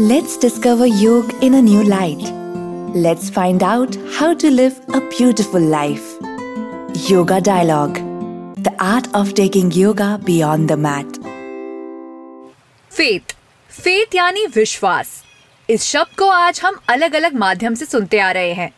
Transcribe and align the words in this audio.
Let's 0.00 0.38
discover 0.38 0.86
yoga 0.86 1.34
in 1.44 1.52
a 1.52 1.60
new 1.60 1.82
light. 1.82 2.22
Let's 2.96 3.28
find 3.28 3.62
out 3.62 3.96
how 4.18 4.32
to 4.32 4.50
live 4.50 4.78
a 4.94 5.00
beautiful 5.10 5.60
life. 5.60 6.06
Yoga 7.06 7.38
Dialogue 7.38 7.98
The 8.58 8.72
art 8.78 9.08
of 9.14 9.34
taking 9.34 9.70
yoga 9.70 10.08
beyond 10.24 10.70
the 10.70 10.78
mat. 10.86 11.18
Faith 12.90 13.34
faith 13.70 14.14
यानी 14.14 14.46
विश्वास 14.54 15.12
इस 15.68 15.82
शब्द 15.82 16.16
को 16.18 16.28
आज 16.28 16.60
हम 16.64 16.80
अलग 16.88 17.14
अलग 17.14 17.34
माध्यम 17.44 17.74
से 17.74 17.86
सुनते 17.86 18.20
आ 18.20 18.30
रहे 18.32 18.52
हैं 18.54 18.72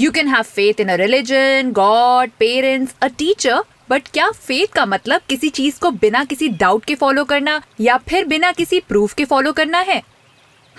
you 0.00 0.10
can 0.10 0.28
have 0.28 0.42
faith 0.42 0.80
in 0.80 0.88
a 0.88 0.94
religion 1.04 1.72
God 1.76 2.30
parents 2.38 2.94
a 3.02 3.08
teacher 3.18 3.62
but 3.90 4.08
क्या 4.12 4.30
फेथ 4.30 4.74
का 4.74 4.86
मतलब 4.86 5.20
किसी 5.28 5.48
चीज़ 5.62 5.80
को 5.80 5.90
बिना 6.04 6.24
किसी 6.34 6.48
डाउट 6.60 6.84
के 6.84 6.94
फॉलो 6.94 7.24
करना 7.24 7.60
या 7.80 7.98
फिर 8.08 8.26
बिना 8.28 8.52
किसी 8.52 8.80
प्रूफ 8.88 9.14
के 9.14 9.24
फॉलो 9.24 9.52
करना 9.52 9.78
है 9.88 10.02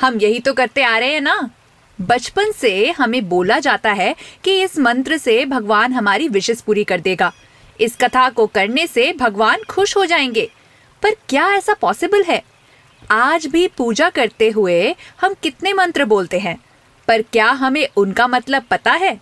हम 0.01 0.19
यही 0.19 0.39
तो 0.39 0.53
करते 0.53 0.83
आ 0.83 0.97
रहे 0.97 1.13
हैं 1.13 1.21
ना। 1.21 1.49
बचपन 2.01 2.51
से 2.51 2.91
हमें 2.91 3.29
बोला 3.29 3.59
जाता 3.59 3.91
है 3.91 4.15
कि 4.43 4.63
इस 4.63 4.79
मंत्र 4.79 5.17
से 5.17 5.45
भगवान 5.45 5.93
हमारी 5.93 6.27
विशेष 6.27 6.61
पूरी 6.61 6.83
कर 6.83 6.99
देगा। 6.99 7.33
इस 7.81 7.95
कथा 7.95 8.29
को 8.29 8.47
करने 8.47 8.87
से 8.87 9.13
भगवान 9.13 9.57
खुश 9.69 9.97
हो 9.97 10.05
जाएँगे। 10.05 10.51
पर 11.03 11.15
क्या 11.29 11.53
ऐसा 11.53 11.73
पॉसिबल 11.73 12.23
है? 12.23 12.43
आज 13.11 13.45
भी 13.45 13.67
पूजा 13.67 14.09
करते 14.09 14.49
हुए 14.49 14.95
हम 15.21 15.35
कितने 15.43 15.73
मंत्र 15.73 16.05
बोलते 16.05 16.39
हैं? 16.39 16.57
पर 17.07 17.21
क्या 17.21 17.51
हमें 17.51 17.87
उनका 17.97 18.27
मतलब 18.27 18.63
पता 18.71 18.91
है? 18.91 19.15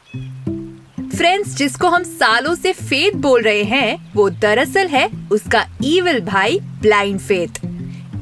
फ्रेंड्स 1.17 1.55
जिसको 1.55 1.89
हम 1.89 2.03
सालों 2.03 2.55
से 2.55 2.73
फेथ 2.73 3.11
बोल 3.11 3.41
रहे 3.41 3.63
हैं, 3.63 4.13
वो 4.13 4.29
दरअसल 4.29 4.87
है 4.87 5.09
उसका 5.31 5.65
ईविल 5.83 6.19
भाई 6.19 6.59
ब्लाइंड 6.59 7.19
फेथ 7.19 7.66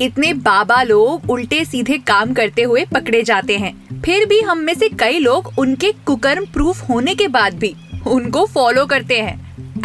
इतने 0.02 0.32
बाबा 0.34 0.82
लोग 0.84 1.30
उल्टे 1.30 1.64
सीधे 1.66 1.98
काम 1.98 2.34
करते 2.34 2.62
हुए 2.62 2.84
पकड़े 2.86 3.22
जाते 3.24 3.58
हैं। 3.58 4.02
फिर 4.02 4.26
भी 4.26 4.40
हम 4.42 4.58
में 4.58 4.74
से 4.74 4.90
कई 4.90 5.20
लोग 5.20 5.52
उनके 5.60 5.92
कुकर्म 6.06 6.46
प्रूफ 6.46 6.90
होने 6.90 7.16
के 7.16 7.28
बाद 7.28 7.54
भी 7.54 7.74
उनको 8.08 8.46
फॉलो 8.46 8.86
करते 8.86 9.20
हैं। 9.20 9.36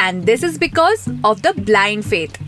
And 0.00 0.22
this 0.25 0.44
is 0.44 0.58
because 0.58 1.08
of 1.27 1.41
the 1.41 1.52
blind 1.61 2.02
faith 2.02 2.39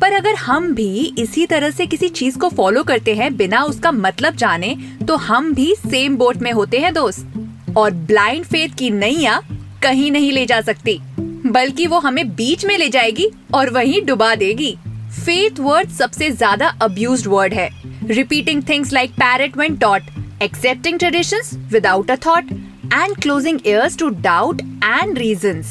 पर 0.00 0.12
अगर 0.12 0.34
हम 0.34 0.72
भी 0.74 1.14
इसी 1.18 1.46
तरह 1.46 1.70
से 1.70 1.86
किसी 1.86 2.08
चीज़ 2.08 2.38
को 2.38 2.48
फॉलो 2.48 2.82
करते 2.82 3.14
हैं 3.14 3.36
बिना 3.36 3.62
उसका 3.64 3.92
मतलब 3.92 4.36
जाने 4.36 4.76
तो 5.08 5.16
हम 5.18 5.52
भी 5.54 5.74
सेम 5.80 6.16
बोट 6.16 6.36
में 6.36 6.52
होते 6.52 6.78
हैं 6.78 6.94
दोस्त। 6.94 7.74
और 7.76 7.90
ब्लाइंड 7.90 8.44
फेथ 8.44 8.68
की 8.68 8.90
नैया 8.90 9.40
कहीं 9.82 10.10
नहीं 10.10 10.32
ले 10.32 10.46
जा 10.46 10.60
सकती, 10.60 10.98
बल्कि 11.46 11.86
वो 11.86 11.98
हमें 11.98 12.28
बीच 12.28 12.64
में 12.66 12.76
ले 12.78 12.88
जाएगी 12.88 13.30
और 13.54 13.70
वहीं 13.70 14.04
डुबा 14.06 14.34
देगी। 14.34 14.76
फेथ 15.10 15.60
वर्ड 15.60 15.90
सबसे 15.90 16.30
ज़्यादा 16.30 16.68
अब्यूज 16.82 17.26
वर्ड 17.26 17.54
है। 17.54 17.68
Repeating 18.08 18.62
things 18.68 18.92
like 18.92 19.12
parrot 19.12 19.56
when 19.56 19.76
taught 19.76 20.02
accepting 20.42 20.98
tradition 20.98 21.66
without 21.72 22.10
a 22.10 22.16
thought 22.26 22.52
and 22.92 23.16
closing 23.22 23.58
ears 23.66 23.98
to 23.98 24.08
doubt 24.22 24.60
and 24.84 25.18
reason 25.18 25.62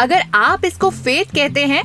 अगर 0.00 0.22
आप 0.34 0.64
इसको 0.64 0.90
फेथ 0.90 1.34
कहते 1.34 1.64
हैं 1.66 1.82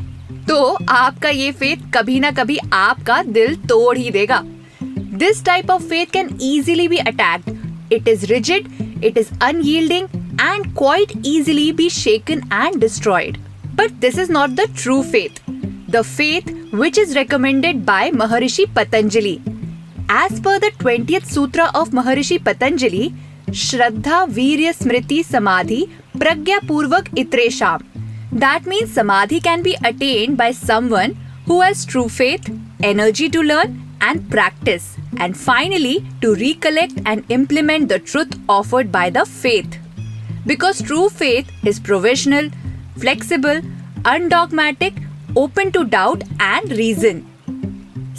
तो 0.48 0.62
आपका 0.90 1.30
ये 1.30 1.52
फेथ 1.52 1.92
कभी 1.94 2.20
ना 2.20 2.32
कभी 2.32 2.58
आपका 2.74 3.22
दिल 3.24 3.56
तोड़ 3.70 3.98
ही 3.98 4.10
देगा। 4.12 4.42
This 4.84 5.44
type 5.46 5.72
of 5.72 5.84
faith 5.90 6.12
can 6.14 6.30
easily 6.44 6.88
be 6.90 6.98
attacked 6.98 7.94
it 7.94 8.08
is 8.08 8.26
rigid 8.34 8.68
it 9.04 9.18
is 9.18 9.34
unyielding 9.44 10.08
and 10.44 10.66
quite 10.80 11.14
easily 11.28 11.72
be 11.78 11.86
shaken 11.94 12.42
and 12.56 12.80
destroyed. 12.82 13.38
But 13.78 13.96
this 14.02 14.20
is 14.24 14.32
not 14.34 14.56
the 14.58 14.66
true 14.82 15.02
faith, 15.14 15.40
the 15.96 16.04
faith 16.10 16.52
which 16.72 16.98
is 16.98 17.16
recommended 17.16 17.86
by 17.86 18.12
Maharishi 18.12 18.66
Patanjali. 18.74 19.42
As 20.10 20.40
per 20.40 20.60
the 20.60 20.72
20th 20.80 21.26
Sutra 21.26 21.72
of 21.74 21.90
Maharishi 21.90 22.44
Patanjali, 22.44 23.14
Shraddha 23.48 24.28
Virya 24.28 24.74
Smriti 24.74 25.24
Samadhi 25.24 25.90
Pragya 26.18 26.60
Purvak 26.60 27.10
Itresham. 27.16 27.86
That 28.32 28.66
means 28.66 28.94
Samadhi 28.94 29.40
can 29.40 29.64
be 29.64 29.78
attained 29.84 30.38
by 30.38 30.52
someone 30.52 31.18
who 31.46 31.62
has 31.62 31.86
true 31.86 32.10
faith, 32.10 32.50
energy 32.84 33.30
to 33.30 33.42
learn, 33.42 33.82
and 34.02 34.30
practice, 34.30 34.98
and 35.18 35.38
finally 35.38 36.06
to 36.22 36.36
recollect 36.36 36.94
and 37.06 37.24
implement 37.30 37.88
the 37.88 38.00
truth 38.00 38.38
offered 38.50 38.92
by 38.92 39.10
the 39.10 39.26
faith. 39.26 39.80
Because 40.46 40.82
true 40.82 41.10
faith 41.10 41.50
is 41.66 41.80
provisional, 41.80 42.50
flexible, 42.98 43.62
undogmatic, 44.06 44.94
open 45.32 45.74
to 45.74 45.84
doubt 45.84 46.24
and 46.24 46.72
reason 46.72 47.22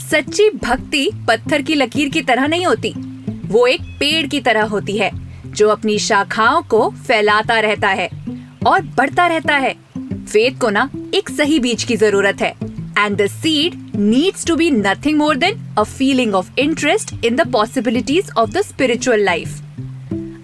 सच्ची 0.00 0.48
भक्ति 0.50 1.08
पत्थर 1.28 1.62
की 1.62 1.74
लकीर 1.74 2.08
की 2.08 2.20
तरह 2.22 2.46
नहीं 2.46 2.66
होती। 2.66 2.92
वो 3.44 3.66
एक 3.66 3.82
पेड़ 4.00 4.26
की 4.26 4.40
तरह 4.40 4.64
होती 4.64 4.96
है, 4.98 5.10
जो 5.46 5.68
अपनी 5.68 5.98
शाखाओं 5.98 6.62
को 6.62 6.88
फैलाता 7.06 7.58
रहता 7.60 7.88
है 7.88 8.08
और 8.66 8.82
बढ़ता 8.96 9.26
रहता 9.26 9.56
है। 9.56 9.74
फेथ 9.98 10.58
को 10.60 10.70
ना 10.70 10.88
एक 11.14 11.30
सही 11.30 11.58
बीज 11.58 11.84
की 11.84 11.96
ज़रूरत 11.96 12.40
है। 12.40 12.54
And 12.98 13.16
the 13.16 13.26
seed 13.26 13.74
needs 13.96 14.46
to 14.46 14.56
be 14.56 14.70
nothing 14.70 15.18
more 15.18 15.36
than 15.36 15.74
a 15.78 15.82
feeling 15.82 16.34
of 16.34 16.50
interest 16.58 17.14
in 17.24 17.36
the 17.36 17.50
possibilities 17.52 18.30
of 18.38 18.50
the 18.50 18.62
spiritual 18.62 19.24
life 19.24 19.60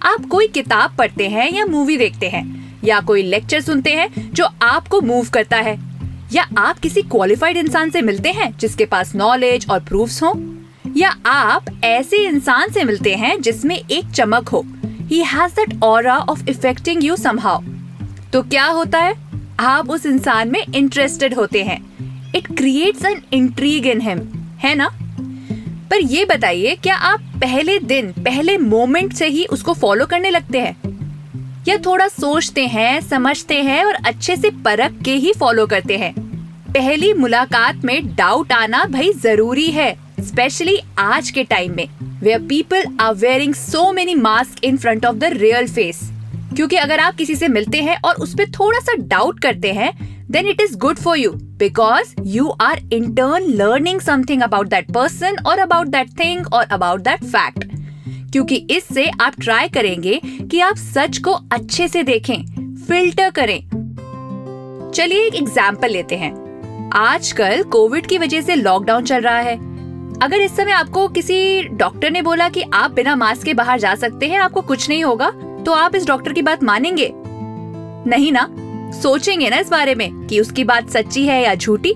आप 0.03 0.27
कोई 0.31 0.47
किताब 0.49 0.97
पढ़ते 0.97 1.29
हैं 1.29 1.51
या 1.53 1.67
मूवी 1.67 1.97
देखते 1.97 2.29
हैं, 2.29 2.45
या 2.85 3.01
कोई 3.01 3.23
लेक्चर 3.23 3.61
सुनते 3.61 3.91
हैं, 3.91 4.31
जो 4.33 4.49
आपको 4.63 5.01
मूव 5.01 5.29
करता 5.29 5.57
है 5.57 5.94
या 6.35 6.49
आप 6.59 6.79
किसी 6.79 7.03
क्वालिफाइड 7.03 7.57
इंसान 7.57 7.91
से 7.91 8.03
मिलते 8.03 8.29
हैं 8.29 8.59
जिसके 8.59 8.85
पास 8.85 9.15
नॉलेज 9.15 9.67
और 9.71 9.81
प्रूफ्स 9.81 10.23
हो? 10.23 10.33
या 10.97 11.17
आप 11.27 11.65
ऐसे 11.85 12.17
इंसान 12.17 12.71
से 12.71 12.85
मिलते 12.85 13.15
हैं 13.15 13.41
जिसमें 13.43 13.77
एक 13.91 14.11
चमक 14.11 14.49
हो? 14.49 14.65
He 14.85 15.19
has 15.25 15.53
that 15.53 15.85
of 15.85 16.49
affecting 16.49 17.05
you 17.05 17.17
somehow 17.17 17.63
तो 18.33 18.43
क्या 18.43 18.65
होता 18.65 18.99
है? 18.99 19.15
आप 19.61 19.91
उस 19.91 20.07
इंसान 20.07 20.51
में 20.51 20.65
इंटरेस्टेड 20.75 21.35
होते 21.35 21.63
हैं। 21.63 21.81
It 22.35 22.47
creates 22.47 23.05
an 23.05 23.23
intrigue 23.33 23.87
in 23.87 24.01
him 24.01 24.19
है 24.59 24.75
ना? 24.75 24.89
पर 25.91 26.01
ये 26.01 26.25
बताइए, 26.25 26.77
क्या 26.77 26.97
आप 26.97 27.21
पहले 27.21 27.79
दिन, 27.79 28.13
पहले 28.13 28.59
मोमेंट 28.59 29.13
से 29.13 29.27
ही 29.27 29.45
उसको 29.45 29.75
फॉलो 29.75 30.07
करने 30.07 30.31
लगते 30.31 30.61
हैं? 30.61 30.77
या 31.69 31.77
थोड़ा 31.77 32.09
सोचते 32.09 32.67
हैं, 32.67 33.01
समझते 33.01 33.63
हैं 33.63 33.85
और 33.85 33.95
अच्छे 33.95 34.37
से 34.37 34.51
परख 34.51 35.03
के 35.05 35.15
ही 35.15 35.33
फॉलो 35.33 35.67
करते 35.67 35.97
हैं? 35.97 36.24
पहली 36.75 37.13
मुलाकात 37.13 37.85
में 37.85 38.15
डाउट 38.17 38.53
आना 38.53 38.85
भाई 38.85 39.13
ज़रूरी 39.13 39.67
है 39.71 39.95
स्पेशली 40.21 40.77
आज 40.99 41.31
के 41.31 41.45
टाइम 41.45 41.75
में 41.77 41.87
where 42.23 42.41
people 42.49 42.85
are 43.01 43.15
wearing 43.15 43.55
so 43.55 43.93
many 43.93 44.15
mask 44.15 44.65
in 44.65 44.77
front 44.77 45.07
of 45.07 45.17
the 45.17 45.25
real 45.25 45.69
face 45.69 46.01
क्योंकि 46.57 46.77
अगर 46.77 47.01
आप 47.01 47.15
किसी 47.15 47.35
से 47.35 47.49
मिलते 47.49 47.83
हैं 47.83 47.97
और 48.05 48.15
उस 48.15 48.35
पर 48.35 48.51
थोड़ा 48.51 48.81
सा 48.81 48.97
डाउट 49.07 49.41
करते 49.41 49.73
हैं 49.73 49.93
then 50.31 50.47
it 50.47 50.61
is 50.61 50.77
good 50.79 50.99
for 50.99 51.19
you 51.19 51.31
because 51.59 52.15
you 52.27 52.49
are 52.61 52.81
in 52.93 53.09
turn 53.15 53.49
learning 53.61 54.05
something 54.09 54.45
about 54.49 54.75
that 54.75 54.93
person 54.99 55.43
or 55.47 55.57
about 55.69 55.97
that 55.97 56.15
thing 56.21 56.45
or 56.53 56.67
about 56.79 57.09
that 57.09 57.27
fact. 57.35 57.67
क्योंकि 58.33 58.57
इससे 58.71 59.11
आप 59.21 59.41
ट्राई 59.41 59.69
करेंगे 59.69 60.21
कि 60.51 60.61
आप 60.61 60.77
सच 60.77 61.19
को 61.19 61.33
अच्छे 61.53 61.89
से 61.89 62.03
देखें 62.03 62.37
फ़िल्टर 62.87 63.31
करें। 63.31 63.61
चलिए 64.91 65.27
एक 65.27 65.35
एग्ज़ाम्पल 65.35 65.91
लेते 65.91 66.17
हैं। 66.17 66.44
आजकल 66.97 67.63
कोविड 67.63 68.07
की 68.07 68.17
वजह 68.19 68.41
से 68.41 68.55
लॉकडाउन 68.55 69.05
चल 69.05 69.21
रहा 69.21 69.39
है। 69.39 69.55
अगर 70.23 70.41
इस 70.41 70.57
समय 70.57 70.73
आपको 70.73 71.07
किसी 71.09 71.63
डॉक्टर 71.69 72.11
ने 72.11 72.21
बोला 72.23 72.49
कि 72.49 72.63
आप 72.75 72.91
बिना 72.91 73.15
मास्क 73.17 73.45
के 73.45 73.55
बाहर 73.55 73.79
जा 73.79 73.95
सकते 73.95 74.27
हैं, 74.27 74.39
आपको 74.39 74.61
कुछ 74.61 74.89
नहीं 74.89 75.05
होगा 75.05 75.31
तो 75.65 75.73
आप 75.73 75.95
इस 75.95 76.07
डॉक्टर 76.07 76.33
की 76.33 76.43
बात 76.43 76.63
मानेंगे? 76.65 77.11
नहीं 78.07 78.31
ना? 78.33 78.47
सोचेंगे 78.93 79.49
ना 79.51 79.57
इस 79.57 79.71
बारे 79.71 79.95
में 79.95 80.27
कि 80.27 80.41
उसकी 80.41 80.65
बात 80.65 80.91
सच्ची 80.91 81.27
है 81.27 81.43
या 81.43 81.55
झूठी। 81.55 81.95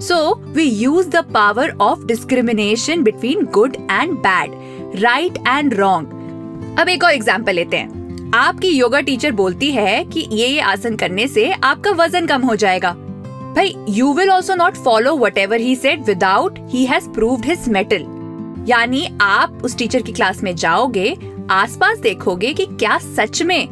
So 0.00 0.34
we 0.46 0.64
use 0.64 1.08
the 1.10 1.24
power 1.34 1.70
of 1.80 2.04
discrimination 2.06 3.02
between 3.02 3.44
good 3.44 3.76
and 3.90 4.12
bad 4.18 5.00
right 5.00 5.38
and 5.48 5.74
wrong 5.74 6.76
अब 6.80 6.88
एक 6.88 7.04
और 7.04 7.12
एग्ज़ाम्पल 7.12 7.54
लेते 7.54 7.76
हैं। 7.76 8.30
आपकी 8.34 8.68
योगा 8.68 9.00
टीचर 9.00 9.32
बोलती 9.32 9.72
है 9.72 10.04
कि 10.04 10.28
ये 10.32 10.46
ये 10.46 10.60
आसन 10.60 10.96
करने 10.96 11.28
से 11.28 11.50
आपका 11.54 11.90
वज़न 11.94 12.26
कम 12.26 12.42
हो 12.42 12.56
जाएगा। 12.56 12.96
भाई 13.56 13.74
you 13.88 14.12
will 14.12 14.30
also 14.30 14.54
not 14.54 14.74
follow 14.74 15.16
whatever 15.38 15.60
he 15.60 15.76
set 15.76 16.00
without 16.00 16.58
he 16.70 16.84
has 16.86 17.08
proved 17.08 17.44
his 17.44 17.68
mettle 17.68 18.04
यानी 18.68 19.18
आप 19.20 19.60
उस 19.64 19.76
टीचर 19.78 20.02
की 20.02 20.12
क्लास 20.12 20.42
में 20.42 20.56
जाओगे, 20.56 21.16
आसपास 21.50 21.98
देखोगे 21.98 22.52
कि 22.54 22.66
क्या 22.66 22.98
सच 22.98 23.42
में 23.42 23.68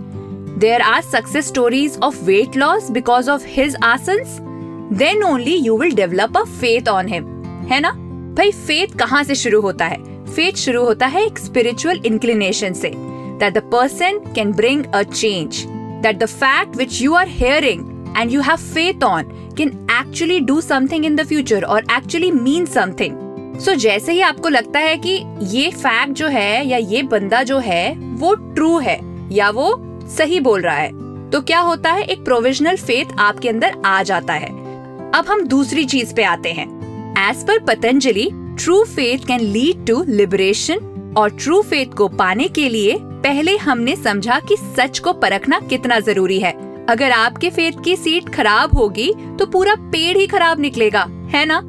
there 0.58 0.80
are 0.80 1.02
success 1.02 1.48
stories 1.48 1.98
of 2.02 2.24
weight 2.24 2.56
loss 2.56 2.90
because 2.90 3.30
of 3.30 3.44
his 3.46 3.76
asanas 3.82 4.38
then 4.98 5.22
only 5.22 5.56
you 5.56 5.78
will 5.78 5.94
develop 5.94 6.38
a 6.38 6.44
faith 6.44 6.88
on 6.88 7.08
him 7.08 7.24
है 7.44 7.80
ना? 7.80 7.90
भाई 8.36 8.50
फेथ 8.50 8.98
कहाँ 8.98 9.24
से 9.24 9.34
शुरू 9.34 9.60
होता 9.60 9.84
है? 9.84 10.24
फेथ 10.26 10.52
शुरू 10.52 10.84
होता 10.84 11.06
है 11.06 11.26
एक 11.26 11.38
स्पिरिचुअल 11.38 12.00
इंक्लिनेशन 12.06 12.72
से 12.72 12.92
that 12.96 13.54
the 13.54 13.58
person 13.58 14.18
can 14.34 14.52
bring 14.52 14.84
a 14.94 15.02
change 15.02 15.64
that 16.02 16.18
the 16.18 16.26
fact 16.26 16.76
which 16.76 17.02
you 17.02 17.14
are 17.14 17.28
hearing 17.28 17.93
and 18.16 18.32
you 18.32 18.42
have 18.42 18.60
faith 18.74 19.04
on 19.04 19.30
can 19.56 19.70
actually 19.90 20.40
do 20.50 20.60
something 20.62 21.04
in 21.10 21.18
the 21.18 21.26
future 21.32 21.62
or 21.66 21.80
actually 21.90 22.32
mean 22.38 22.66
something. 22.68 23.12
So 23.60 23.70
so, 23.70 23.76
जैसे 23.76 24.12
ही 24.12 24.20
आपको 24.20 24.48
लगता 24.48 24.80
है 24.80 24.96
कि 24.96 25.22
ये 25.42 25.70
fact 25.70 26.12
जो 26.12 26.28
है 26.28 26.66
या 26.68 26.78
ये 26.78 27.02
बंदा 27.02 27.42
जो 27.42 27.58
है 27.58 27.94
वो 27.98 28.34
ट्रू 28.34 28.78
है 28.78 28.98
या 29.32 29.50
वो 29.50 29.98
सही 30.08 30.40
बोल 30.40 30.60
रहा 30.60 30.74
है 30.74 31.04
तो 31.30 31.40
क्या 31.40 31.60
होता 31.60 31.92
है? 31.92 32.02
एक 32.02 32.24
प्रोविजनल 32.24 32.76
फेथ 32.76 33.18
आपके 33.18 33.48
अंदर 33.48 33.76
आ 33.84 34.02
जाता 34.02 34.32
है। 34.32 34.48
अब 35.10 35.24
हम 35.28 35.46
दूसरी 35.46 35.84
चीज़ 35.84 36.14
पे 36.14 36.22
आते 36.22 36.52
हैं। 36.52 36.66
As 37.30 37.46
per 37.46 37.58
Patanjali 37.58 38.30
true 38.34 38.84
faith 38.84 39.18
can 39.18 39.40
lead 39.40 39.86
to 39.86 40.04
liberation 40.08 41.14
और 41.16 41.30
ट्रू 41.30 41.62
फेथ 41.62 41.86
को 41.86 42.08
पाने 42.08 42.48
के 42.48 42.68
लिए 42.68 42.98
पहले 43.00 43.56
हमने 43.56 43.96
समझा 43.96 44.40
कि 44.40 44.56
सच 44.56 44.98
को 44.98 45.12
परखना 45.12 45.60
कितना 45.60 46.00
ज़रूरी 46.00 46.38
है। 46.38 46.73
अगर 46.88 47.10
आपके 47.10 47.50
फेथ 47.50 47.82
की 47.84 47.96
सीट 47.96 48.28
खराब 48.28 48.74
होगी 48.74 49.12
तो 49.38 49.46
पूरा 49.46 49.74
पेड़ 49.92 50.16
ही 50.16 50.26
खराब 50.26 50.60
निकलेगा, 50.60 51.06
है 51.34 51.44
ना? 51.44 51.60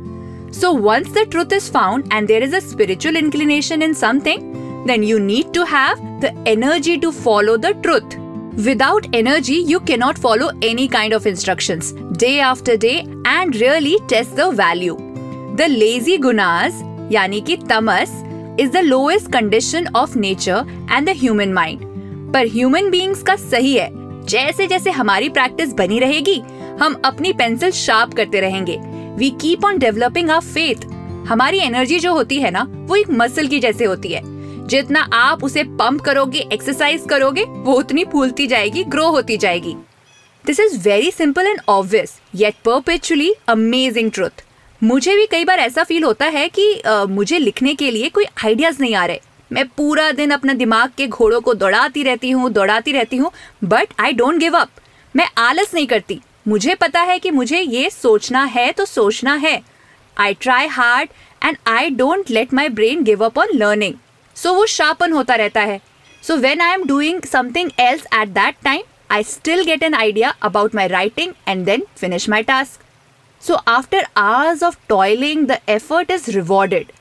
So 0.53 0.71
once 0.79 1.13
the 1.13 1.25
truth 1.31 1.53
is 1.53 1.71
found 1.71 2.09
and 2.13 2.27
there 2.27 2.43
is 2.43 2.55
a 2.55 2.59
spiritual 2.59 3.17
inclination 3.17 3.81
in 3.81 3.93
something 3.93 4.53
then 4.87 5.03
you 5.03 5.17
need 5.17 5.53
to 5.53 5.63
have 5.63 6.03
the 6.21 6.45
energy 6.47 6.97
to 6.97 7.11
follow 7.13 7.57
the 7.57 7.73
truth 7.83 8.17
without 8.65 9.15
energy 9.15 9.59
you 9.69 9.79
can 9.79 9.97
not 9.97 10.17
follow 10.17 10.51
any 10.63 10.87
kind 10.87 11.13
of 11.13 11.27
instruction 11.27 11.79
day 12.19 12.39
after 12.41 12.77
day 12.77 12.93
and 13.27 13.55
really 13.55 13.97
test 14.09 14.35
the 14.35 14.53
value 14.59 14.97
the 15.55 15.67
lazy 15.69 16.17
gunas 16.17 16.81
यानी 17.13 17.41
की 17.41 17.57
tamas 17.69 18.21
is 18.59 18.71
the 18.71 18.81
lowest 18.83 19.31
condition 19.31 19.87
of 19.95 20.17
nature 20.17 20.87
and 20.91 21.09
the 21.09 21.17
human 21.17 21.53
mind 21.53 22.33
पर 22.33 22.47
human 22.47 22.89
beings 22.89 23.21
का 23.23 23.35
सही 23.35 23.73
है 23.73 24.04
जैसे 24.25 24.67
जैसे 24.67 24.91
हमारी 24.91 25.29
practice 25.29 25.73
बनी 25.73 25.99
रहेगी 25.99 26.39
हम 26.81 27.01
अपनी 27.05 27.31
पेंसिल 27.33 27.71
शार्प 27.71 28.13
करते 28.13 28.39
रहेंगे। 28.39 28.77
We 29.17 29.29
keep 29.31 29.65
on 29.65 29.77
developing 29.77 30.29
our 30.29 30.41
faith 30.43 30.85
हमारी 31.29 31.59
एनर्जी 31.59 31.99
जो 31.99 32.13
होती 32.13 32.39
है 32.39 32.51
ना 32.51 32.63
वो 32.69 32.95
एक 32.95 33.09
मसल 33.11 33.47
की 33.47 33.59
जैसे 33.59 33.85
होती 33.85 34.13
है। 34.13 34.21
जितना 34.67 34.99
आप 35.13 35.43
उसे 35.43 35.63
पंप 35.79 36.01
करोगे 36.01 36.39
एक्सरसाइज 36.53 37.03
करोगे 37.09 37.43
वो 37.43 37.73
उतनी 37.73 38.05
फूलती 38.05 38.47
जाएगी 38.47 38.83
ग्रो 38.83 39.09
होती 39.09 39.37
जाएगी। 39.37 39.75
This 40.45 40.59
is 40.59 40.77
very 40.79 41.11
simple 41.11 41.47
and 41.47 41.61
obvious 41.69 42.19
yet 42.35 42.55
perpetually 42.65 43.33
amazing 43.47 44.11
truth 44.11 44.43
मुझे 44.81 45.15
भी 45.15 45.25
कई 45.25 45.45
बार 45.45 45.59
ऐसा 45.59 45.83
फील 45.83 46.03
होता 46.03 46.25
है 46.25 46.47
कि 46.49 46.81
uh, 46.87 47.09
मुझे 47.09 47.37
लिखने 47.37 47.73
के 47.75 47.91
लिए 47.91 48.09
कोई 48.09 48.25
आइडियाज़ 48.45 48.77
नहीं 48.81 48.95
आ 48.95 49.05
रहे। 49.05 49.21
मैं 49.51 49.67
पूरा 49.67 50.11
दिन 50.11 50.31
अपने 50.31 50.53
दिमाग 50.53 50.91
के 50.97 51.07
घोड़ों 51.07 51.41
को 51.41 51.53
दौड़ाती 51.53 52.03
रहती 52.03 52.29
हूँ, 52.31 52.49
दौड़ाती 52.51 52.91
रहती 52.91 53.17
हूँ 53.17 53.31
but 53.63 53.93
I 53.99 54.13
don't 54.13 54.39
give 54.39 54.57
up 54.57 54.69
मैं 55.15 55.27
आलस 55.39 55.73
नहीं 55.73 55.87
करती। 55.87 56.19
मुझे 56.47 56.75
पता 56.75 57.01
है 57.01 57.17
कि 57.19 57.31
मुझे 57.31 57.59
ये 57.59 57.89
सोचना 57.89 58.43
है 58.45 58.71
तो 58.71 58.85
सोचना 58.85 59.33
है। 59.35 59.61
I 60.17 60.33
try 60.33 60.67
hard 60.67 61.09
and 61.41 61.57
I 61.67 61.89
don't 61.91 62.29
let 62.31 62.53
my 62.53 62.69
brain 62.71 63.03
give 63.03 63.23
up 63.25 63.37
on 63.37 63.49
learning 63.53 63.93
so 64.35 64.53
वो 64.53 64.65
शार्पन 64.67 65.11
होता 65.11 65.35
रहता 65.35 65.61
है। 65.61 65.79
So 66.23 66.35
when 66.37 66.61
I 66.61 66.73
am 66.73 66.85
doing 66.87 67.21
something 67.23 67.69
else 67.79 68.05
at 68.13 68.27
that 68.29 68.55
time 68.63 68.83
I 69.11 69.23
still 69.23 69.63
get 69.65 69.83
an 69.83 69.93
idea 69.93 70.33
about 70.43 70.75
my 70.75 70.87
writing 70.87 71.33
and 71.47 71.65
then 71.65 71.83
finish 71.97 72.29
my 72.29 72.43
task 72.43 72.83
so 73.43 73.53
after 73.53 74.07
hours 74.17 74.63
of 74.63 74.77
toiling 74.89 75.47
the 75.47 75.57
effort 75.69 76.11
is 76.11 76.29
rewarded 76.31 76.91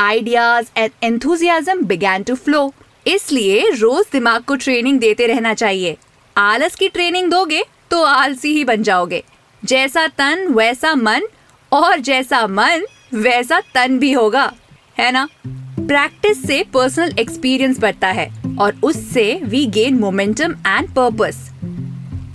ideas 0.00 0.66
and 0.76 0.90
enthusiasm 1.02 1.82
began 1.82 2.22
to 2.22 2.34
flow 2.34 2.72
इसलिए 3.06 3.68
रोज 3.70 4.06
दिमाग 4.12 4.42
को 4.42 4.54
training 4.56 4.98
देते 5.00 5.26
रहना 5.26 5.54
चाहिए। 5.54 5.96
आलस 6.36 6.74
की 6.74 6.88
training 6.88 7.30
दोगे 7.30 7.62
तो 7.90 8.02
आलसी 8.02 8.52
ही 8.52 8.64
बन 8.64 8.82
जाओगे। 8.82 9.22
जैसा 9.64 10.06
तन 10.08 10.46
वैसा 10.48 10.94
मन 10.94 11.26
और 11.72 12.00
जैसा 12.00 12.46
मन 12.46 12.84
वैसा 13.14 13.60
तन 13.74 13.98
भी 13.98 14.12
होगा। 14.12 14.52
है 14.98 15.10
ना? 15.12 15.28
प्रैक्टिस 15.46 16.46
से 16.46 16.62
पर्सनल 16.74 17.14
एक्सपीरियंस 17.18 17.78
बढ़ता 17.78 18.08
है 18.08 18.28
और 18.60 18.80
उससे 18.82 19.40
we 19.44 19.66
gain 19.66 19.98
momentum 19.98 20.56
and 20.66 20.88
purpose 20.88 21.48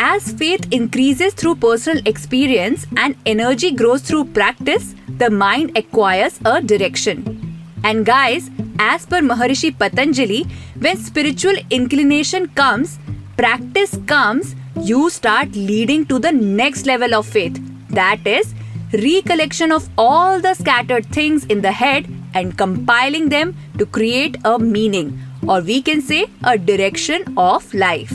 As 0.06 0.26
faith 0.40 0.64
increases 0.74 1.36
through 1.42 1.54
personal 1.56 2.02
experience 2.12 2.84
and 3.04 3.16
energy 3.26 3.72
grows 3.72 4.02
through 4.02 4.26
practice, 4.40 4.90
the 5.20 5.30
mind 5.36 5.78
acquires 5.82 6.38
a 6.46 6.56
direction. 6.72 7.45
And 7.85 8.05
guys, 8.05 8.51
as 8.79 9.07
per 9.07 9.21
Maharishi 9.21 9.77
Patanjali, 9.79 10.45
when 10.79 10.97
spiritual 10.99 11.57
inclination 11.71 12.49
comes, 12.49 12.99
practice 13.37 13.99
comes, 14.07 14.55
you 14.83 15.11
start 15.11 15.55
leading 15.55 16.07
to 16.07 16.19
the 16.19 16.33
next 16.33 16.87
level 16.87 17.15
of 17.15 17.27
faith. 17.27 17.59
That 17.91 18.27
is, 18.27 18.55
recollection 18.93 19.73
of 19.73 19.89
all 19.97 20.41
the 20.41 20.55
scattered 20.55 21.07
things 21.07 21.45
in 21.47 21.61
the 21.61 21.73
head 21.73 22.07
and 22.35 22.57
compiling 22.57 23.29
them 23.29 23.57
to 23.79 23.87
create 23.87 24.37
a 24.45 24.59
meaning, 24.59 25.19
or 25.47 25.61
we 25.61 25.81
can 25.83 26.01
say 26.03 26.27
a 26.45 26.59
direction 26.59 27.25
of 27.37 27.73
life. 27.75 28.13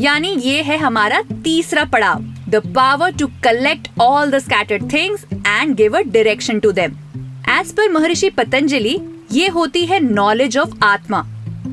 यानी 0.00 0.28
ये 0.40 0.60
है 0.62 0.76
हमारा 0.78 1.20
तीसरा 1.44 1.84
पड़ाव 1.92 2.24
the 2.50 2.56
power 2.74 3.12
to 3.18 3.26
collect 3.44 3.88
all 4.00 4.30
the 4.30 4.38
scattered 4.38 4.92
things 4.92 5.24
and 5.46 5.74
give 5.76 5.96
a 5.98 6.00
direction 6.12 6.58
to 6.60 6.70
them 6.72 6.92
as 7.58 7.72
per 7.76 7.88
Maharshi 7.92 8.30
Patanjali 8.36 8.96
ये 9.33 9.47
होती 9.47 9.85
है 9.85 9.99
knowledge 9.99 10.57
of 10.57 10.73
आत्मा। 10.83 11.23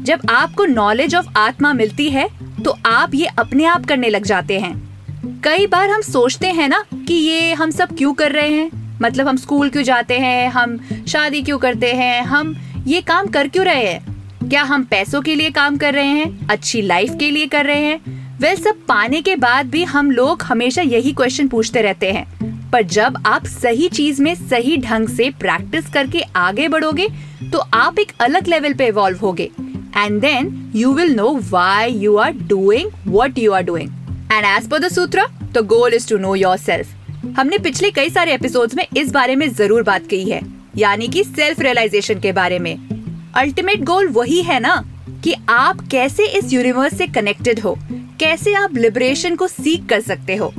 जब 0.03 0.21
आपको 0.31 0.65
नॉलेज 0.65 1.15
ऑफ़ 1.15 1.27
आत्मा 1.37 1.73
मिलती 1.73 2.09
है 2.11 2.29
तो 2.65 2.77
आप 2.87 3.15
ये 3.15 3.27
अपने 3.39 3.65
आप 3.65 3.85
करने 3.87 4.09
लग 4.09 4.25
जाते 4.25 4.59
हैं। 4.59 5.41
कई 5.45 5.67
बार 5.67 5.91
हम 5.91 6.01
सोचते 6.01 6.47
हैं 6.47 6.69
ना 6.69 6.83
कि 6.95 7.15
ये 7.15 7.53
हम 7.55 7.71
सब 7.71 7.97
क्यों 7.99 8.13
कर 8.15 8.33
रहे 8.33 8.49
हैं? 8.49 8.99
मतलब 9.03 9.29
हम 9.29 9.37
स्कूल 9.37 9.69
क्यों 9.69 9.83
जाते 9.83 10.19
हैं? 10.19 10.49
हम 10.49 10.79
शादी 11.09 11.43
क्यों 11.43 11.59
करते 11.59 11.93
हैं? 11.93 12.23
हम 12.23 12.57
ये 12.87 13.01
काम 13.01 13.27
कर 13.27 13.49
क्यों 13.49 13.65
रहे 13.67 13.87
हैं? 13.87 14.49
क्या 14.49 14.63
हम 14.63 14.85
पैसों 14.85 15.23
के 15.23 15.35
लिए 15.35 15.51
काम 15.51 15.77
कर 15.77 15.95
रहे 15.95 16.09
हैं? 16.09 16.49
अच्छी 16.49 16.83
लाइफ 16.83 17.17
के 17.19 17.31
लिए 17.31 17.47
कर 17.47 17.67
रहे 17.67 17.85
हैं? 17.85 18.39
वह 18.39 18.55
सब 18.55 18.87
पाने 18.89 19.23
के 19.23 19.37
बाद 19.37 19.67
भी 19.67 19.85
हम 19.85 20.11
लोग 20.11 20.43
हमेशा 20.43 20.83
यही 20.83 21.13
क्वेश्चन 21.13 21.49
पूछते 21.49 21.83
रहते 21.83 22.13
हैं। 22.13 22.40
पर 22.73 22.83
जब 22.89 23.23
आप 23.27 23.47
सही 23.47 23.89
चीज़ 23.89 24.23
में 24.23 24.35
सही 24.35 24.77
ढंग 24.77 25.09
से 25.09 25.31
प्रैक्टिस 25.41 25.89
करके 25.93 26.23
आगे 26.37 26.69
बढ़ोगे 26.69 27.09
तो 27.53 27.59
आप 27.75 27.99
एक 27.99 28.13
अलग 28.21 28.49
लेवल 28.49 28.75
पे 28.75 28.87
इवॉल्व 28.89 29.19
होगे 29.19 29.51
and 29.97 30.23
then 30.23 30.71
you 30.73 30.93
will 30.93 31.15
know 31.15 31.41
why 31.41 31.87
you 31.87 32.19
are 32.19 32.33
doing 32.33 32.91
what 33.07 33.37
you 33.37 33.53
are 33.53 33.63
doing. 33.63 33.93
And 34.31 34.47
as 34.47 34.69
per 34.69 34.79
the 34.79 34.91
sutra, 34.91 35.25
the 35.53 35.63
goal 35.63 35.87
is 35.93 36.07
to 36.07 36.19
know 36.19 36.35
yourself. 36.35 36.95
हमने 37.37 37.59
पिछले 37.59 37.91
कई 37.91 38.11
सारे 38.11 38.35
एपिसोड्स 38.35 38.75
में 38.75 38.87
इस 38.97 39.11
बारे 39.13 39.35
में 39.37 39.49
ज़रूर 39.49 39.83
बात 39.83 40.07
की 40.11 40.23
है 40.25 40.41
यानी 40.77 41.09
कि 41.09 41.25
सेल्फ 41.25 41.61
रियलाइजेशन 41.61 42.21
के 42.21 42.33
बारे 42.33 42.59
में 42.59 42.75
अल्टीमेट 43.37 43.85
गोल 43.85 44.09
वही 44.09 44.41
है 44.43 44.59
ना 44.61 44.83
कि 45.25 45.35
आप 45.49 45.81
कैसे 45.91 46.27
इस 46.39 46.53
यूनिवर्स 46.53 46.97
से 46.99 47.07
कनेक्टेड 47.15 47.61
हो 47.61 47.77
कैसे 48.21 48.55
आप 48.55 48.77
लिबरेशन 48.77 49.37
को 49.37 49.47
सीख 49.49 49.87
कर 49.89 50.01
सकते 50.01 50.37
हो 50.37 50.53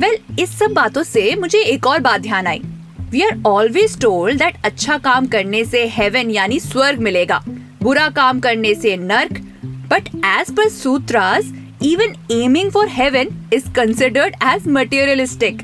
वेल 0.00 0.16
इस 0.40 0.50
सब 0.58 0.72
बातों 0.72 1.02
से 1.02 1.34
मुझे 1.36 1.58
एक 1.62 1.86
और 1.86 1.98
बात 2.00 2.20
ध्यान 2.20 2.46
आई। 2.46 2.60
We 3.10 3.22
are 3.22 3.40
always 3.46 3.98
told 4.00 4.38
that 4.38 4.64
अच्छा 4.64 4.96
काम 4.98 5.26
करने 5.26 5.64
से 5.64 5.84
हेवन 5.88 6.30
यानी 6.30 6.60
स्वर्ग 6.60 7.00
मिलेगा, 7.00 7.40
बुरा 7.82 8.08
काम 8.16 8.40
करने 8.40 8.74
से 8.74 8.96
नर्क। 8.96 9.40
But 9.90 10.08
as 10.16 10.50
per 10.56 10.68
sutras 10.68 11.52
even 11.82 12.14
aiming 12.32 12.70
for 12.70 12.88
heaven 12.88 13.28
is 13.54 13.70
considered 13.76 14.36
as 14.52 14.68
materialistic 14.68 15.60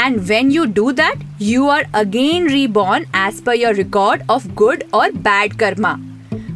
and 0.00 0.18
when 0.22 0.50
you 0.52 0.64
do 0.74 0.90
that 0.92 1.42
you 1.42 1.68
are 1.68 1.86
again 1.94 2.48
reborn 2.50 3.04
as 3.26 3.42
per 3.44 3.56
your 3.56 3.74
record 3.74 4.22
of 4.30 4.48
good 4.54 4.84
और 4.94 5.12
bad 5.28 5.58
karma 5.58 5.94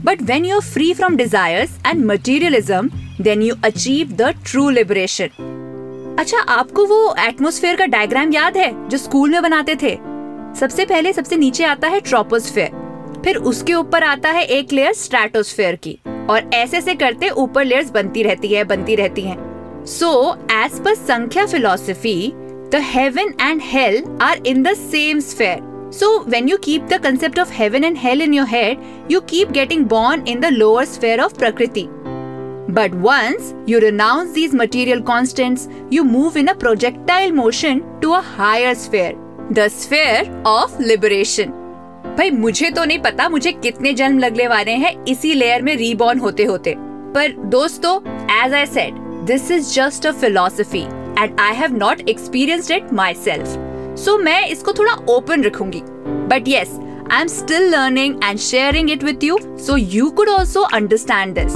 but 0.04 0.22
when 0.22 0.44
you 0.44 0.54
are 0.54 0.66
free 0.68 0.92
from 0.94 1.16
desires 1.16 1.78
and 1.86 2.04
materialism 2.04 2.88
then 3.20 3.42
you 3.42 3.54
achieve 3.64 4.16
the 4.16 4.34
true 4.46 4.68
liberation 4.70 5.47
अच्छा 6.18 6.38
आपको 6.38 6.84
वो 6.86 7.14
atmosphere 7.18 7.76
का 7.76 7.86
diagram 7.86 8.32
याद 8.32 8.56
है 8.56 8.88
जो 8.88 8.98
school 8.98 9.30
में 9.30 9.42
बनाते 9.42 9.74
थे? 9.74 9.94
सबसे 10.58 10.84
पहले 10.84 11.12
सबसे 11.12 11.36
नीचे 11.36 11.64
आता 11.64 11.88
है 11.88 12.00
ट्रोपोस्फेयर 12.00 13.20
फिर 13.24 13.36
उसके 13.36 13.74
ऊपर 13.74 14.04
आता 14.04 14.30
है 14.30 14.42
एक 14.44 14.72
लेयर 14.72 14.92
स्ट्रेटोस्फेयर 14.92 15.76
की 15.76 15.98
और 16.30 16.50
ऐसे 16.54 16.80
से 16.80 16.94
करते 16.94 17.28
ऊपर 17.28 17.64
लेयर्स 17.64 17.90
बनती 17.90 18.22
रहती 18.22 18.48
है 18.48 18.64
बनती 18.64 18.94
रहती 18.94 19.22
हैं। 19.22 19.84
So 19.86 20.10
as 20.50 20.84
per 20.84 20.94
Samkhya 20.94 21.46
philosophy 21.46 22.32
the 22.72 22.82
heaven 22.92 23.32
and 23.40 23.60
hell 23.64 24.02
are 24.22 24.42
in 24.46 24.62
the 24.62 24.74
same 24.74 25.20
sphere 25.20 25.66
So 25.90 26.08
when 26.22 26.48
you 26.48 26.56
keep 26.58 26.88
the 26.88 26.98
concept 26.98 27.38
of 27.38 27.52
heaven 27.58 27.84
and 27.84 27.96
hell 27.96 28.20
in 28.20 28.32
your 28.32 28.44
head, 28.46 28.82
you 29.08 29.20
keep 29.22 29.52
getting 29.52 29.84
born 29.84 30.26
in 30.26 30.40
the 30.40 30.50
lower 30.50 30.84
sphere 30.84 31.20
of 31.26 31.38
Prakriti. 31.38 31.88
But 32.69 32.93
once 32.95 33.53
you 33.65 33.79
renounce 33.79 34.31
these 34.33 34.53
material 34.53 35.01
constants, 35.01 35.67
you 35.89 36.03
move 36.03 36.37
in 36.37 36.49
a 36.49 36.55
projectile 36.55 37.31
motion 37.31 37.83
to 38.01 38.13
a 38.13 38.21
higher 38.21 38.73
sphere, 38.75 39.13
the 39.51 39.69
sphere 39.69 40.23
of 40.45 40.79
liberation. 40.79 41.51
भाई 42.17 42.31
मुझे 42.31 42.69
तो 42.69 42.83
नहीं 42.85 42.99
पता 43.01 43.27
मुझे 43.29 43.51
कितने 43.51 43.93
जन्म 43.93 44.19
लगने 44.19 44.47
वाले 44.47 44.71
हैं 44.83 44.93
इसी 45.09 45.33
लेयर 45.33 45.61
में 45.61 45.75
रीबॉर्न 45.75 46.19
होते 46.19 46.43
होते 46.45 46.75
पर 47.15 47.31
दोस्तों 47.51 47.99
as 48.43 48.53
I 48.53 48.65
said 48.65 48.99
this 49.27 49.49
is 49.51 49.73
just 49.75 50.05
a 50.07 50.11
philosophy 50.21 50.81
and 51.19 51.39
I 51.39 51.55
have 51.55 51.75
not 51.77 52.09
experienced 52.09 52.71
it 52.71 52.93
myself 53.23 53.97
so 54.03 54.17
मैं 54.17 54.41
इसको 54.47 54.73
थोड़ा 54.79 54.93
ओपन 55.15 55.43
रखूंगी 55.43 55.81
but 56.29 56.47
yes 56.47 56.79
I 57.05 57.21
am 57.21 57.27
still 57.27 57.69
learning 57.69 58.17
and 58.23 58.39
sharing 58.39 58.89
it 58.89 59.03
with 59.03 59.21
you 59.21 59.37
so 59.55 59.75
you 59.75 60.11
could 60.13 60.29
also 60.29 60.63
understand 60.73 61.35
this. 61.35 61.53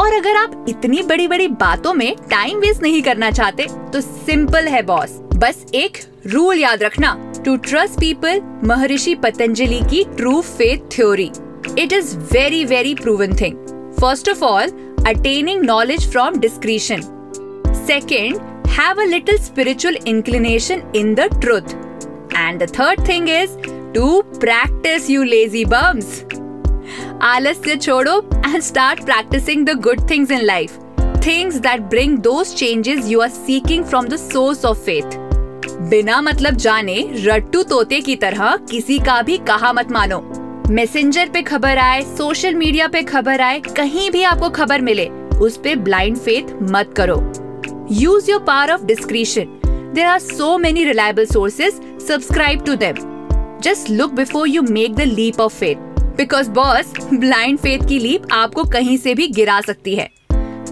और 0.00 0.14
अगर 0.14 0.36
आप 0.36 0.64
इतनी 0.68 1.02
बड़ी 1.02 1.28
बड़ी 1.28 1.48
बातों 1.62 1.94
में 1.94 2.14
टाइम 2.30 2.58
वेस्ट 2.58 2.82
नहीं 2.82 3.02
करना 3.02 3.30
चाहते 3.30 3.66
तो 3.92 4.00
सिंपल 4.00 4.68
है 4.68 4.82
बॉस 4.82 5.18
बस 5.34 5.64
एक 5.74 5.98
रूल 6.26 6.58
याद 6.58 6.82
रखना. 6.82 7.14
टू 7.44 7.56
ट्रस्ट 7.56 8.00
पीपल 8.00 8.40
महर्षि 8.68 9.14
पतंजलि 9.14 9.80
की 9.90 10.04
true 10.16 10.40
faith 10.40 10.90
theory 10.92 11.30
it 11.78 11.92
is 11.92 12.16
very 12.32 12.64
very 12.64 12.94
proven 12.94 13.36
thing 13.36 13.56
first 14.00 14.28
of 14.28 14.44
all 14.44 14.70
attaining 15.06 15.64
knowledge 15.64 16.10
from 16.10 16.38
discretion 16.38 17.02
second 17.86 18.40
have 18.78 18.98
a 18.98 19.06
little 19.06 19.38
spiritual 19.38 19.96
inclination 20.06 20.84
in 20.94 21.14
the 21.16 21.28
truth. 21.40 21.74
And 22.36 22.60
the 22.60 22.68
third 22.68 23.04
thing 23.04 23.26
is 23.28 23.56
to 23.94 24.22
practice, 24.38 25.10
you 25.10 25.24
lazy 25.24 25.64
bums. 25.64 26.37
आलस 27.22 27.56
आलस्य 27.56 27.76
छोड़ो 27.76 28.18
and 28.46 28.60
start 28.62 29.00
practising 29.04 29.64
the 29.66 29.70
good 29.82 30.00
things 30.10 30.30
in 30.30 30.40
life 30.40 30.76
things 31.26 31.54
that 31.54 31.80
bring 31.90 32.16
those 32.18 32.54
changes 32.54 33.06
you 33.06 33.20
are 33.20 33.28
seeking 33.28 33.84
from 33.84 34.08
the 34.08 34.16
source 34.16 34.64
of 34.64 34.78
faith 34.78 35.16
बिना 35.90 36.20
मतलब 36.20 36.56
जाने 36.56 36.96
रट्टू 37.24 37.62
तोते 37.62 38.00
की 38.00 38.16
तरह 38.16 38.56
किसी 38.70 38.98
का 38.98 39.20
भी 39.22 39.38
कहा 39.48 39.72
मत 39.72 39.90
मानो। 39.92 40.20
मैसेंजर 40.70 41.28
पे 41.28 41.42
खबर 41.42 41.78
आए 41.78 42.02
सोशल 42.16 42.54
मीडिया 42.54 42.88
पे 42.88 43.02
खबर 43.02 43.40
आए, 43.40 43.60
कहीं 43.60 44.10
भी 44.10 44.22
आपको 44.22 44.50
खबर 44.50 44.80
मिले, 44.80 45.08
उस 45.38 45.60
पे 45.64 45.74
ब्लाइंड 45.76 46.16
फेथ 46.16 46.54
मत 46.72 46.94
करो। 46.96 47.16
Use 47.92 48.30
your 48.30 48.44
power 48.44 48.72
of 48.72 48.84
description 48.84 49.92
there 49.94 50.06
are 50.06 50.18
so 50.18 50.56
many 50.58 50.84
reliable 50.84 51.26
sources 51.26 51.80
subscribe 52.08 52.64
to 52.64 52.74
them 52.76 53.06
just 53.64 53.90
look 53.90 54.12
before 54.12 54.48
you 54.48 54.62
make 54.62 54.94
the 54.94 55.00
leap 55.00 55.40
of 55.40 55.58
faith 55.60 55.87
because 56.18 56.48
boss 56.50 56.92
blind 57.12 57.58
faith 57.58 57.86
की 57.88 57.98
लीप 57.98 58.22
आपको 58.32 58.62
कहीं 58.64 58.96
से 58.98 59.14
भी 59.14 59.26
गिरा 59.28 59.60
सकती 59.60 59.94
है। 59.94 60.08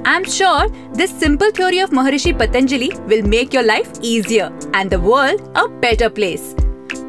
I 0.06 0.16
am 0.16 0.24
sure 0.24 0.68
this 0.96 1.10
simple 1.20 1.50
theory 1.50 1.80
of 1.82 1.94
Maharshi 1.94 2.32
Patanjali 2.32 2.90
will 3.08 3.22
make 3.22 3.54
your 3.54 3.64
life 3.64 4.00
easier 4.04 4.70
and 4.76 4.90
the 4.90 4.94
world 4.94 5.40
a 5.56 5.64
better 5.82 6.08
place 6.08 6.54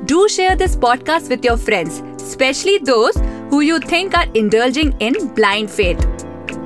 do 0.09 0.27
share 0.27 0.55
this 0.55 0.75
podcast 0.75 1.29
with 1.29 1.45
your 1.45 1.57
friends 1.57 2.01
specially 2.31 2.77
दोस्त 2.79 3.49
who 3.53 3.61
you 3.61 3.79
think 3.91 4.15
are 4.15 4.37
indulging 4.37 4.93
in 5.01 5.15
blind 5.35 5.69
faith 5.69 6.05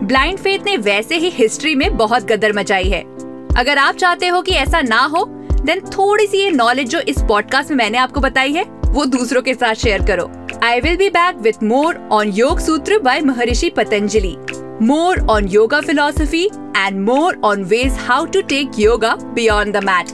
blind 0.03 0.39
faith 0.39 0.65
ने 0.65 0.75
वैसे 0.81 1.17
ही 1.17 1.29
history 1.29 1.75
में 1.75 1.97
बहुत 1.97 2.23
गदर 2.23 2.53
मचाई 2.53 2.89
है। 2.89 3.01
अगर 3.57 3.77
आप 3.77 3.95
चाहते 3.95 4.27
हो 4.27 4.41
की 4.41 4.51
ऐसा 4.51 4.81
ना 4.81 5.01
हो 5.05 5.25
देन 5.53 5.79
थोड़ी 5.89 6.27
सी 6.27 6.37
ये 6.37 6.51
नॉलेज 6.51 6.89
जो 6.89 6.99
इस 6.99 7.21
पॉडकास्ट 7.21 7.69
में 7.69 7.77
मैंने 7.77 7.97
आपको 7.97 8.21
बताई 8.21 8.53
है, 8.53 8.63
वो 8.85 9.05
दूसरों 9.05 9.41
के 9.41 9.53
साथ 9.53 9.73
शेयर 9.75 10.05
करो। 10.05 10.29
I 10.63 10.79
will 10.81 10.95
be 10.95 11.09
back 11.09 11.39
with 11.41 11.59
more 11.63 11.97
on 12.11 12.31
Yoga 12.33 12.61
Sutra 12.61 12.99
by 12.99 13.19
Maharishi 13.19 13.73
Patanjali, 13.73 14.37
more 14.79 15.15
on 15.27 15.47
yoga 15.47 15.81
philosophy, 15.81 16.49
and 16.75 17.03
more 17.03 17.35
on 17.41 17.67
ways 17.67 17.95
how 17.95 18.27
to 18.27 18.43
take 18.43 18.77
yoga 18.77 19.17
beyond 19.33 19.73
the 19.73 19.81
mat. 19.81 20.13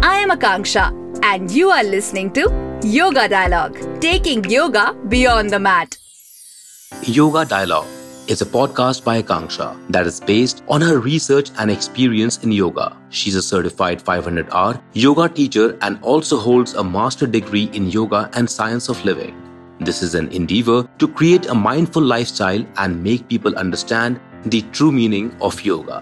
I 0.00 0.18
am 0.18 0.30
Akanksha, 0.30 0.84
and 1.24 1.50
you 1.50 1.70
are 1.70 1.82
listening 1.82 2.32
to 2.34 2.46
Yoga 2.84 3.28
Dialogue, 3.28 3.76
taking 4.00 4.44
yoga 4.44 4.94
beyond 5.08 5.50
the 5.50 5.58
mat. 5.58 5.98
Yoga 7.02 7.44
Dialogue 7.44 7.88
is 8.28 8.42
a 8.42 8.46
podcast 8.46 9.02
by 9.02 9.20
Akanksha 9.20 9.76
that 9.88 10.06
is 10.06 10.20
based 10.20 10.62
on 10.68 10.80
her 10.80 11.00
research 11.00 11.50
and 11.58 11.68
experience 11.68 12.38
in 12.44 12.52
yoga. 12.52 12.96
She's 13.08 13.34
a 13.34 13.42
certified 13.42 14.00
500 14.00 14.50
R 14.52 14.80
yoga 14.92 15.28
teacher 15.28 15.76
and 15.82 15.98
also 16.02 16.38
holds 16.38 16.74
a 16.74 16.84
master 16.84 17.26
degree 17.26 17.68
in 17.72 17.90
yoga 17.90 18.30
and 18.34 18.48
science 18.48 18.88
of 18.88 19.04
living. 19.04 19.49
This 19.80 20.02
is 20.02 20.14
an 20.14 20.28
endeavor 20.28 20.86
to 20.98 21.08
create 21.08 21.46
a 21.46 21.54
mindful 21.54 22.02
lifestyle 22.02 22.62
and 22.76 23.02
make 23.02 23.26
people 23.28 23.56
understand 23.56 24.20
the 24.44 24.60
true 24.72 24.92
meaning 24.92 25.34
of 25.40 25.64
yoga. 25.64 25.98